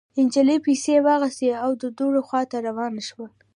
نجلۍ 0.25 0.57
پيسې 0.65 0.95
واخيستې 1.05 1.49
او 1.63 1.71
د 1.81 1.99
وره 2.07 2.21
خوا 2.27 2.41
ته 2.51 2.57
روانه 2.67 3.01
شوه. 3.09 3.27